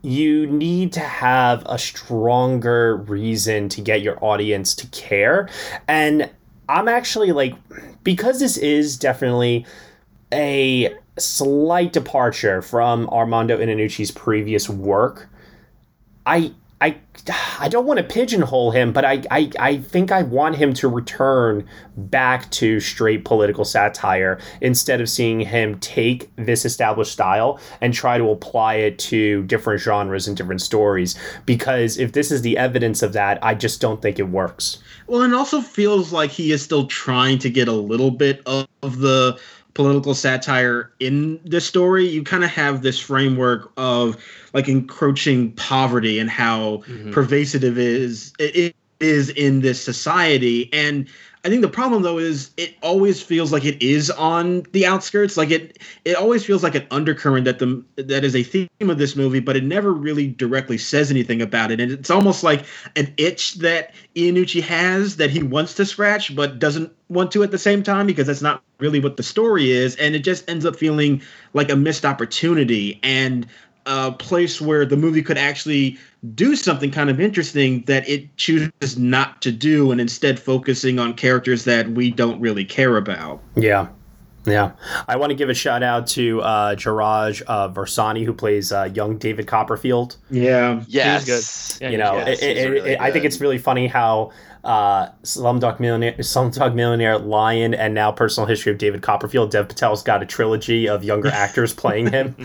[0.01, 5.49] you need to have a stronger reason to get your audience to care.
[5.87, 6.29] And
[6.67, 7.55] I'm actually like,
[8.03, 9.65] because this is definitely
[10.33, 15.29] a slight departure from Armando Iannucci's previous work,
[16.25, 16.97] I I
[17.59, 20.89] I don't want to pigeonhole him, but I, I I think I want him to
[20.89, 21.65] return
[21.95, 28.17] back to straight political satire instead of seeing him take this established style and try
[28.17, 31.17] to apply it to different genres and different stories.
[31.45, 34.79] Because if this is the evidence of that, I just don't think it works.
[35.07, 38.67] Well, and also feels like he is still trying to get a little bit of,
[38.81, 39.39] of the
[39.73, 42.07] political satire in this story.
[42.07, 44.17] You kind of have this framework of
[44.53, 47.11] like encroaching poverty and how mm-hmm.
[47.11, 50.69] pervasive it is it is in this society.
[50.73, 51.07] And
[51.45, 55.35] I think the problem though is it always feels like it is on the outskirts.
[55.35, 58.97] Like it it always feels like an undercurrent that the that is a theme of
[58.97, 61.81] this movie, but it never really directly says anything about it.
[61.81, 66.59] And it's almost like an itch that Iannucci has that he wants to scratch but
[66.59, 69.97] doesn't want to at the same time because that's not really what the story is.
[69.97, 71.21] And it just ends up feeling
[71.53, 73.45] like a missed opportunity and
[73.85, 75.97] a place where the movie could actually
[76.35, 81.13] do something kind of interesting that it chooses not to do and instead focusing on
[81.13, 83.41] characters that we don't really care about.
[83.55, 83.87] Yeah.
[84.45, 84.71] Yeah.
[85.07, 88.89] I want to give a shout out to uh, Jairaj uh, Varsani, who plays uh,
[88.93, 90.17] young David Copperfield.
[90.29, 90.83] Yeah.
[90.87, 91.77] Yes.
[91.81, 94.31] Yeah, you know, yes, it, it, really it- I think it's really funny how
[94.65, 99.51] uh, Slumdog Millionaire, Slumdog Millionaire, Lion, and now Personal History of David Copperfield.
[99.51, 102.33] Dev Patel's got a trilogy of younger actors playing him.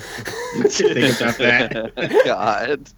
[0.68, 2.22] Think about that.
[2.24, 2.90] God.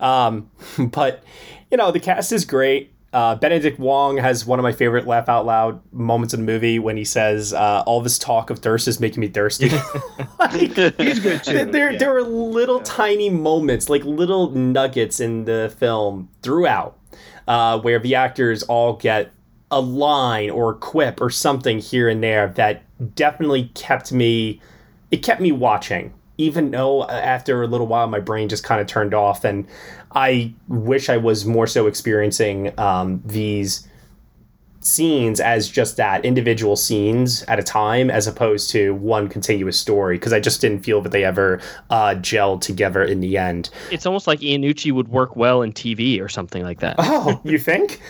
[0.00, 0.50] Um,
[0.90, 1.22] but
[1.70, 2.92] you know, the cast is great.
[3.14, 6.80] Uh, Benedict Wong has one of my favorite laugh out loud moments in the movie
[6.80, 9.70] when he says, uh, "All this talk of thirst is making me thirsty."
[10.38, 10.52] Like,
[10.98, 11.64] He's good too.
[11.66, 11.98] there, yeah.
[11.98, 16.98] there are little tiny moments, like little nuggets in the film throughout,
[17.48, 19.30] uh, where the actors all get
[19.70, 22.82] a line or a quip or something here and there that
[23.14, 24.60] definitely kept me.
[25.10, 28.80] It kept me watching, even though uh, after a little while my brain just kind
[28.80, 29.66] of turned off, and
[30.14, 33.88] I wish I was more so experiencing um, these
[34.80, 40.16] scenes as just that individual scenes at a time as opposed to one continuous story
[40.16, 43.70] because I just didn't feel that they ever uh, gelled together in the end.
[43.90, 46.96] It's almost like Iannucci would work well in TV or something like that.
[46.98, 48.00] Oh, you think?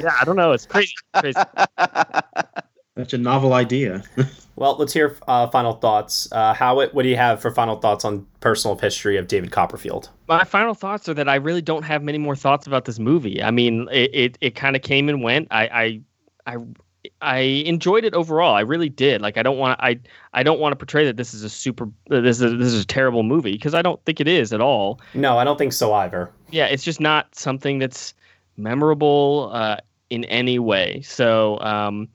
[0.00, 0.52] yeah, I don't know.
[0.52, 0.94] It's crazy.
[1.14, 1.38] crazy.
[2.98, 4.02] Such a novel idea.
[4.56, 6.28] well, let's hear uh, final thoughts.
[6.30, 10.10] Uh, Howat, what do you have for final thoughts on personal history of David Copperfield?
[10.28, 13.42] My final thoughts are that I really don't have many more thoughts about this movie.
[13.42, 15.48] I mean, it it, it kind of came and went.
[15.50, 16.00] I,
[16.46, 16.56] I I
[17.20, 18.54] I enjoyed it overall.
[18.54, 19.22] I really did.
[19.22, 19.98] Like I don't want I
[20.34, 22.86] I don't want to portray that this is a super this is this is a
[22.86, 25.00] terrible movie because I don't think it is at all.
[25.14, 26.30] No, I don't think so either.
[26.50, 28.14] Yeah, it's just not something that's
[28.56, 29.78] memorable uh,
[30.10, 31.00] in any way.
[31.02, 32.08] So um,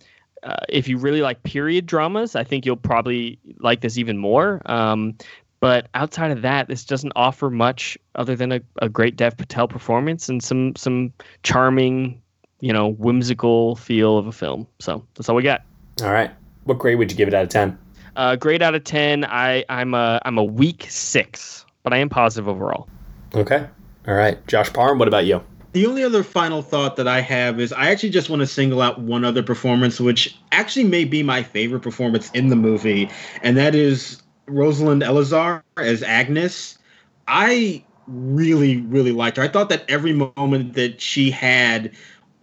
[0.47, 4.61] uh, if you really like period dramas, I think you'll probably like this even more.
[4.65, 5.15] Um,
[5.59, 9.67] but outside of that, this doesn't offer much other than a, a great Dev Patel
[9.67, 11.11] performance and some some
[11.43, 12.21] charming,
[12.61, 14.65] you know, whimsical feel of a film.
[14.79, 15.63] So that's all we got.
[16.01, 16.31] All right.
[16.63, 17.77] What grade would you give it out of ten?
[18.15, 19.25] Uh, grade out of ten.
[19.25, 22.87] I I'm a I'm a weak six, but I am positive overall.
[23.35, 23.67] Okay.
[24.07, 24.45] All right.
[24.47, 25.43] Josh Parham, what about you?
[25.77, 28.81] The only other final thought that I have is I actually just want to single
[28.81, 33.11] out one other performance, which actually may be my favorite performance in the movie,
[33.43, 36.79] and that is Rosalind Eleazar as Agnes.
[37.27, 39.43] I really, really liked her.
[39.43, 41.91] I thought that every moment that she had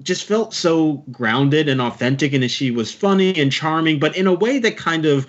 [0.00, 4.28] just felt so grounded and authentic, and that she was funny and charming, but in
[4.28, 5.26] a way that kind of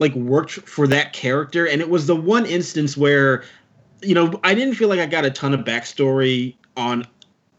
[0.00, 1.68] like worked for that character.
[1.68, 3.44] And it was the one instance where,
[4.02, 7.06] you know, I didn't feel like I got a ton of backstory on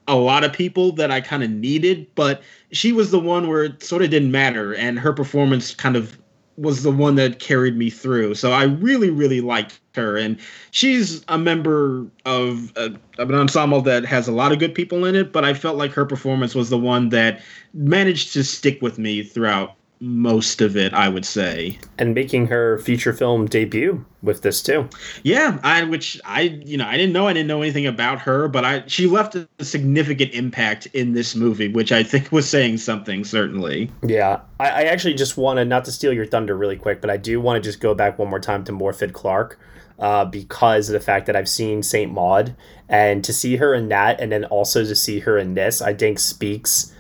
[0.08, 2.42] a lot of people that I kind of needed, but
[2.72, 6.18] she was the one where it sort of didn't matter, and her performance kind of
[6.58, 8.34] was the one that carried me through.
[8.36, 10.40] So I really, really liked her, and
[10.72, 15.06] she's a member of, a, of an ensemble that has a lot of good people
[15.06, 15.34] in it.
[15.34, 17.42] But I felt like her performance was the one that
[17.74, 21.80] managed to stick with me throughout most of it, I would say.
[21.98, 24.90] And making her feature film debut with this too.
[25.24, 28.48] Yeah, I which I you know I didn't know I didn't know anything about her,
[28.48, 32.78] but I she left a significant impact in this movie, which I think was saying
[32.78, 33.90] something certainly.
[34.04, 37.18] Yeah, I, I actually just wanted not to steal your thunder really quick, but I
[37.18, 39.60] do want to just go back one more time to Morfydd Clark.
[39.98, 42.54] Uh, because of the fact that I've seen Saint Maud,
[42.90, 45.94] and to see her in that, and then also to see her in this, I
[45.94, 46.94] think speaks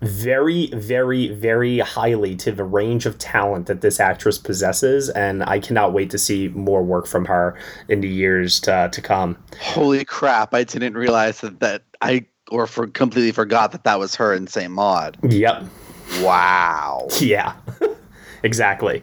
[0.00, 5.58] very, very, very highly to the range of talent that this actress possesses, and I
[5.58, 9.38] cannot wait to see more work from her in the years to, to come.
[9.60, 10.54] Holy crap!
[10.54, 14.46] I didn't realize that that I or for completely forgot that that was her in
[14.46, 15.16] Saint Maud.
[15.28, 15.64] Yep.
[16.20, 17.08] Wow.
[17.20, 17.54] Yeah.
[18.42, 19.02] exactly.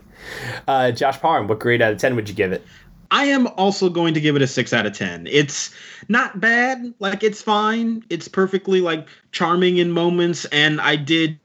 [0.68, 2.64] Uh, Josh Parham, what grade out of ten would you give it?
[3.12, 5.28] I am also going to give it a six out of ten.
[5.28, 5.74] It's
[6.10, 8.04] not bad, like it's fine.
[8.10, 11.40] It's perfectly like charming in moments, and I did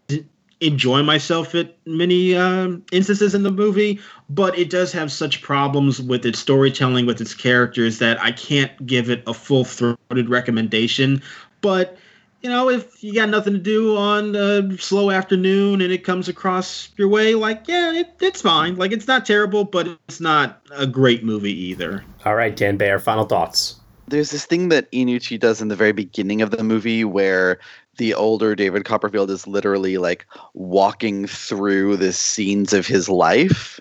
[0.61, 4.01] enjoy myself at many uh, instances in the movie.
[4.31, 8.87] But it does have such problems with its storytelling, with its characters, that I can't
[8.87, 11.23] give it a full throated recommendation.
[11.61, 11.99] But
[12.43, 16.29] you know, if you got nothing to do on a slow afternoon and it comes
[16.29, 18.77] across your way, like, yeah, it, it's fine.
[18.77, 22.05] Like, it's not terrible, but it's not a great movie either.
[22.25, 23.78] All right, Dan Bayer, final thoughts.
[24.09, 27.59] There's this thing that Iannucci does in the very beginning of the movie where
[27.99, 33.81] the older David Copperfield is literally like walking through the scenes of his life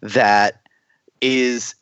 [0.00, 0.60] that
[1.20, 1.74] is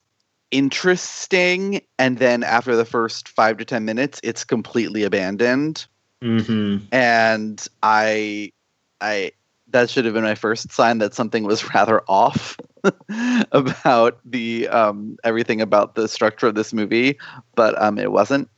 [0.51, 1.81] interesting.
[1.99, 5.87] And then after the first five to 10 minutes, it's completely abandoned.
[6.23, 6.85] Mm-hmm.
[6.93, 8.53] And I,
[9.01, 9.33] I,
[9.69, 12.57] that should have been my first sign that something was rather off
[13.53, 17.19] about the um, everything about the structure of this movie,
[17.55, 18.49] but um, it wasn't.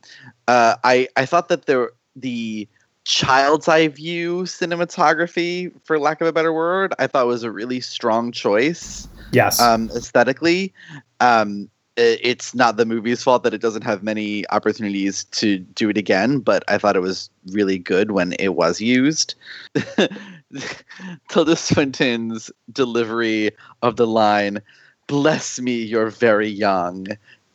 [0.47, 2.67] Uh, I I thought that there the
[3.05, 7.81] child's eye view cinematography, for lack of a better word, I thought was a really
[7.81, 9.07] strong choice.
[9.31, 9.59] Yes.
[9.59, 10.73] Um, aesthetically,
[11.19, 15.89] um, it, it's not the movie's fault that it doesn't have many opportunities to do
[15.89, 19.35] it again, but I thought it was really good when it was used.
[21.29, 24.61] Tilda Swinton's delivery of the line,
[25.07, 27.07] "Bless me, you're very young,"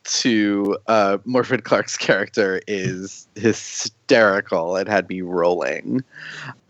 [0.09, 4.75] to uh, Morfydd Clark's character is hysterical.
[4.75, 6.03] It had me rolling.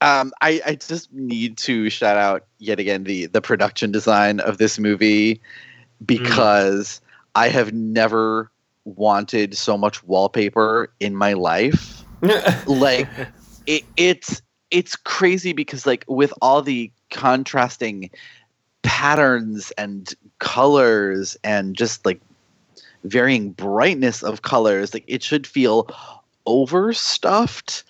[0.01, 4.57] Um, I, I just need to shout out yet again the the production design of
[4.57, 5.41] this movie
[6.05, 7.01] because mm.
[7.35, 8.51] I have never
[8.85, 12.03] wanted so much wallpaper in my life.
[12.67, 13.07] like
[13.65, 14.41] it, it's
[14.71, 18.09] it's crazy because like with all the contrasting
[18.81, 22.21] patterns and colors and just like
[23.03, 25.87] varying brightness of colors like it should feel
[26.45, 27.83] overstuffed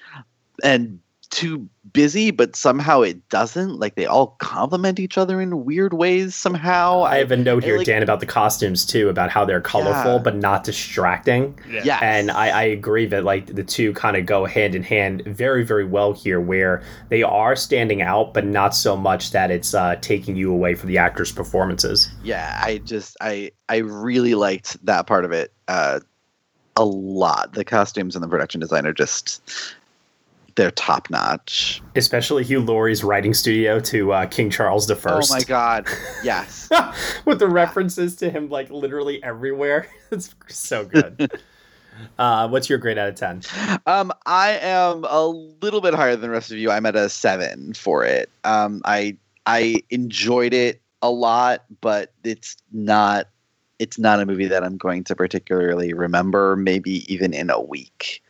[0.63, 0.99] and
[1.29, 3.79] too busy, but somehow it doesn't.
[3.79, 7.03] Like they all complement each other in weird ways somehow.
[7.03, 10.13] I have a note here, like- Dan, about the costumes too, about how they're colorful
[10.13, 10.17] Yeah.
[10.19, 11.57] but not distracting.
[11.69, 11.81] Yeah.
[11.83, 11.99] Yes.
[12.01, 15.63] And I, I agree that like the two kind of go hand in hand very,
[15.63, 19.95] very well here, where they are standing out, but not so much that it's uh,
[20.01, 22.09] taking you away from the actors' performances.
[22.23, 25.99] yeah i just i i really liked that part of it uh
[26.75, 29.41] a lot the costumes and the production design are just
[30.59, 35.31] they're top notch Especially Hugh Laurie's writing studio to uh, King Charles the First.
[35.31, 35.87] oh my god
[36.21, 36.69] yes
[37.25, 39.87] With the references to him like literally everywhere.
[40.11, 41.31] it's so good.
[42.19, 43.41] uh, what's your grade out of 10?
[43.85, 47.07] um i am a little bit higher than the rest of you i'm at a
[47.07, 53.27] seven for it um i i enjoyed it a lot but it's not
[53.79, 58.21] it's not a movie that i'm going to particularly remember maybe even in a week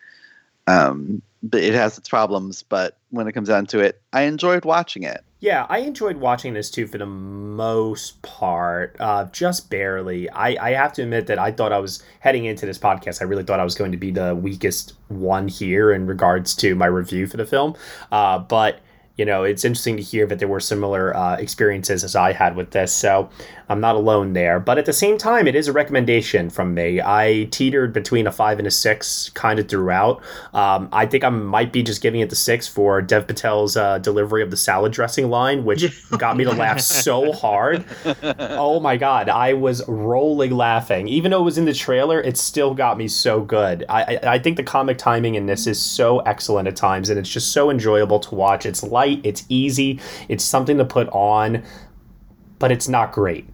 [0.69, 4.65] um but it has its problems but when it comes down to it i enjoyed
[4.65, 10.29] watching it Yeah, I enjoyed watching this too for the most part, uh, just barely.
[10.31, 13.21] I, I have to admit that I thought I was heading into this podcast.
[13.21, 16.75] I really thought I was going to be the weakest one here in regards to
[16.75, 17.75] my review for the film.
[18.11, 18.81] Uh, but
[19.19, 22.55] you know, it's interesting to hear that there were similar uh, experiences as I had
[22.55, 22.93] with this.
[22.93, 23.29] So
[23.67, 24.59] I'm not alone there.
[24.59, 27.01] But at the same time, it is a recommendation from me.
[27.01, 30.23] I teetered between a five and a six kind of throughout.
[30.53, 33.99] Um, I think I might be just giving it the six for Dev Patel's uh,
[33.99, 37.85] delivery of the salad dressing line, which got me to laugh so hard.
[38.39, 39.27] Oh my God.
[39.27, 41.07] I was rolling laughing.
[41.09, 43.85] Even though it was in the trailer, it still got me so good.
[43.89, 47.19] I, I, I think the comic timing in this is so excellent at times, and
[47.19, 48.65] it's just so enjoyable to watch.
[48.65, 51.63] It's light, it's easy, it's something to put on,
[52.59, 53.47] but it's not great.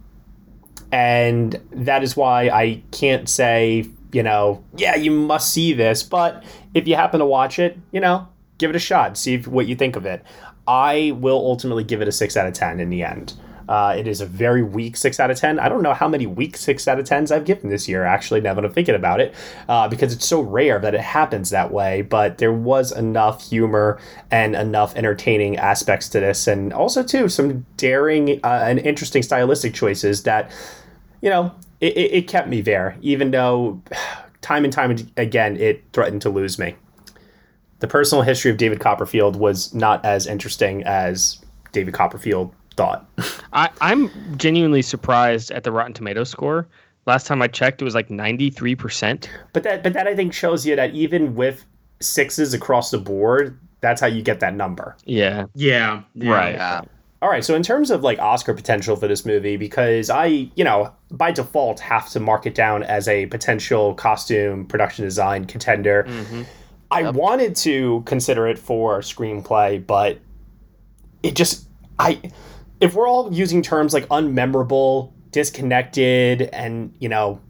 [0.92, 6.44] And that is why I can't say, you know, yeah, you must see this, but
[6.74, 8.28] if you happen to watch it, you know,
[8.58, 10.22] give it a shot, see if, what you think of it.
[10.68, 13.34] I will ultimately give it a 6 out of 10 in the end.
[13.68, 15.58] Uh, it is a very weak 6 out of 10.
[15.58, 18.40] I don't know how many weak 6 out of 10s I've given this year, actually,
[18.40, 19.34] now that I'm thinking about it,
[19.68, 22.02] uh, because it's so rare that it happens that way.
[22.02, 23.98] But there was enough humor
[24.30, 29.74] and enough entertaining aspects to this, and also, too, some daring uh, and interesting stylistic
[29.74, 30.50] choices that,
[31.20, 33.82] you know, it, it, it kept me there, even though
[34.40, 36.76] time and time again it threatened to lose me.
[37.80, 41.38] The personal history of David Copperfield was not as interesting as
[41.72, 43.06] David Copperfield thought.
[43.52, 46.66] I, I'm genuinely surprised at the Rotten Tomato score.
[47.06, 49.28] Last time I checked, it was like 93%.
[49.52, 51.64] But that but that I think shows you that even with
[52.00, 54.96] sixes across the board, that's how you get that number.
[55.04, 55.46] Yeah.
[55.54, 56.02] Yeah.
[56.14, 56.30] yeah.
[56.32, 56.54] Right.
[56.54, 56.82] yeah
[57.22, 60.64] All right, so in terms of like Oscar potential for this movie, because I, you
[60.64, 66.04] know, by default have to mark it down as a potential costume production design contender.
[66.08, 66.42] Mm-hmm.
[66.90, 70.18] I wanted to consider it for screenplay, but
[71.22, 71.66] it just
[71.98, 72.20] I
[72.80, 77.40] if we're all using terms like unmemorable, disconnected, and you know,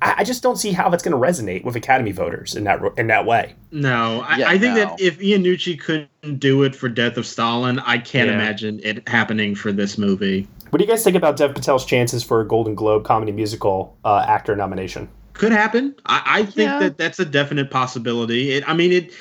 [0.00, 2.80] I, I just don't see how that's going to resonate with Academy voters in that
[2.96, 3.54] in that way.
[3.70, 4.84] No, I, Yeah, I think no.
[4.84, 8.34] that if Iannucci couldn't do it for Death of Stalin, I can't Yeah.
[8.36, 10.46] imagine it happening for this movie.
[10.70, 13.96] What do you guys think about Dev Patel's chances for a Golden Globe comedy musical
[14.04, 15.08] uh, actor nomination?
[15.34, 15.94] Could happen.
[16.06, 16.78] I, I think Yeah.
[16.80, 18.52] that that's a definite possibility.
[18.52, 19.12] It, I mean, it.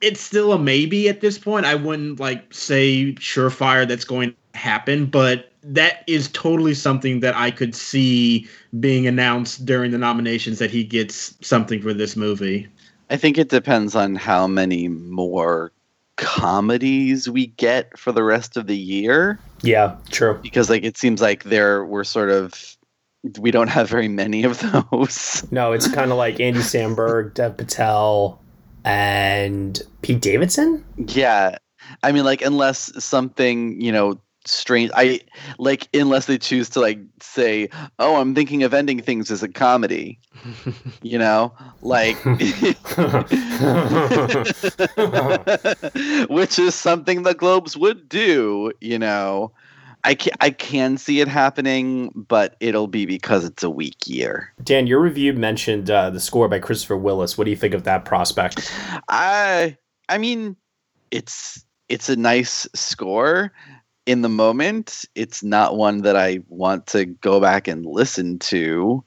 [0.00, 1.66] It's still a maybe at this point.
[1.66, 7.36] I wouldn't like say surefire that's going to happen, but that is totally something that
[7.36, 8.48] I could see
[8.80, 12.66] being announced during the nominations that he gets something for this movie.
[13.10, 15.70] i think it depends on how many more
[16.16, 20.38] comedies we get for the rest of the year Yeah, true.
[20.42, 22.76] because like it seems like there we're sort of
[23.38, 24.58] we don't have very many of
[24.92, 28.40] those No, it's kind of like Andy Samberg, Dev Patel,
[28.84, 30.84] and Pete Davidson.
[30.96, 31.58] Yeah.
[32.02, 35.20] I mean like unless something, you know, strange I
[35.58, 37.68] like unless they choose to like say,
[37.98, 40.18] "Oh, I'm thinking of ending things as a comedy."
[41.02, 41.52] you know?
[41.82, 42.16] Like
[46.28, 49.52] which is something the Globes would do, you know.
[50.04, 54.52] I can I can see it happening, but it'll be because it's a weak year.
[54.62, 57.36] Dan, your review mentioned uh, the score by Christopher Willis.
[57.36, 58.72] What do you think of that prospect?
[59.08, 59.76] I
[60.08, 60.56] I mean,
[61.10, 63.52] it's it's a nice score
[64.06, 65.04] in the moment.
[65.14, 69.04] It's not one that I want to go back and listen to.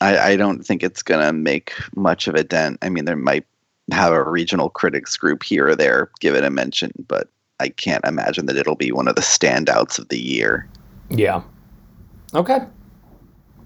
[0.00, 2.78] I, I don't think it's gonna make much of a dent.
[2.82, 3.46] I mean, there might
[3.90, 7.28] have a regional critics group here or there give it a mention, but
[7.62, 10.68] I can't imagine that it'll be one of the standouts of the year.
[11.08, 11.42] Yeah.
[12.34, 12.58] Okay.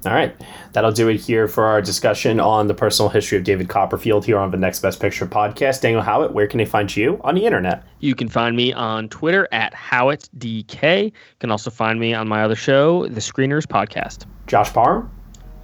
[0.04, 0.40] All right.
[0.72, 4.38] That'll do it here for our discussion on the personal history of David Copperfield here
[4.38, 5.80] on the Next Best Picture podcast.
[5.80, 7.82] Daniel Howat, where can they find you on the internet?
[7.98, 11.06] You can find me on Twitter at HowatDK.
[11.06, 14.26] You can also find me on my other show, The Screeners Podcast.
[14.46, 15.10] Josh Parham?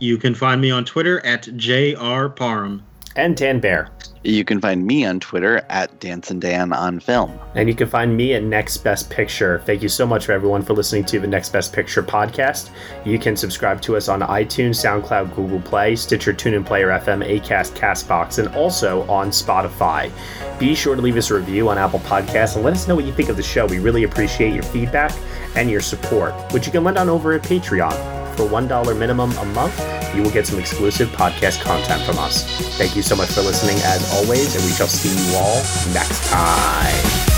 [0.01, 2.83] You can find me on Twitter at JR Parham.
[3.17, 3.89] And Dan Bayer.
[4.25, 7.37] You can find me on Twitter at Danson Dan on Film.
[7.57, 9.61] And you can find me at Next Best Picture.
[9.67, 12.71] Thank you so much for everyone for listening to the Next Best Picture podcast.
[13.05, 17.77] You can subscribe to us on iTunes, SoundCloud, Google Play, Stitcher, TuneIn Player FM, Acast,
[17.77, 20.13] Castbox, and also on Spotify.
[20.61, 23.05] Be sure to leave us a review on Apple Podcasts and let us know what
[23.05, 23.67] you think of the show.
[23.67, 25.13] We really appreciate your feedback
[25.57, 27.93] and your support, which you can lend on over at Patreon.
[28.37, 29.79] For $1 minimum a month,
[30.15, 32.45] you will get some exclusive podcast content from us.
[32.77, 35.57] Thank you so much for listening as always, and we shall see you all
[35.93, 37.33] next time.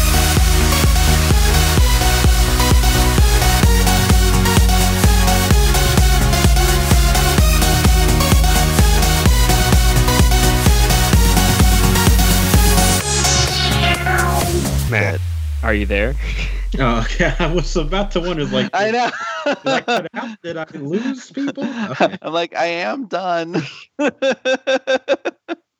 [14.91, 15.21] Matt,
[15.65, 16.15] are you there?
[16.79, 17.37] Oh, yeah.
[17.39, 19.11] I was about to wonder, like, I know.
[19.47, 20.43] did I cut out?
[20.43, 21.65] Did I lose people?
[21.65, 22.19] Okay.
[22.23, 23.57] I'm like, I am done.
[23.99, 24.13] I,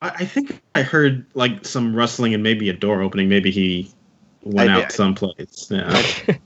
[0.03, 3.29] I think I heard like some rustling and maybe a door opening.
[3.29, 3.91] Maybe he
[4.43, 5.69] went I- out someplace.
[5.71, 5.91] Yeah.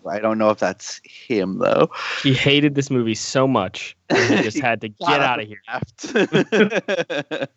[0.09, 1.91] I don't know if that's him though.
[2.23, 5.63] He hated this movie so much, he just had to get out of here.
[7.31, 7.49] here.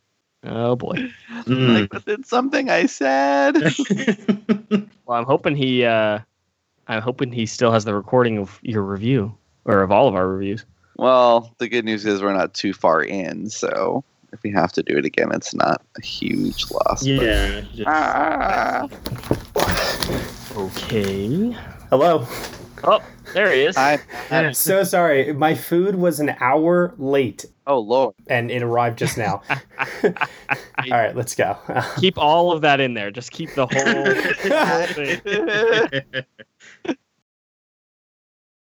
[0.44, 0.96] Oh boy.
[1.44, 1.82] Mm.
[1.82, 3.58] like, but it's something I said.
[5.06, 5.86] Well, I'm hoping he.
[5.86, 6.20] uh
[6.88, 10.28] I'm hoping he still has the recording of your review or of all of our
[10.28, 10.66] reviews.
[10.98, 14.04] well, the good news is we're not too far in, so
[14.34, 17.06] if we have to do it again, it's not a huge loss.
[17.06, 17.62] yeah.
[17.74, 18.88] just- Ah.
[20.56, 21.52] Okay.
[21.90, 22.26] Hello.
[22.84, 23.00] Oh,
[23.34, 23.78] there he is.
[23.78, 24.00] I,
[24.32, 25.32] I'm so sorry.
[25.34, 28.16] My food was an hour late oh lord.
[28.28, 29.44] and it arrived just now.
[30.04, 30.12] all
[30.90, 31.56] right, let's go.
[32.00, 33.12] keep all of that in there.
[33.12, 34.06] Just keep the whole,
[34.58, 34.88] whole
[36.18, 36.26] thing.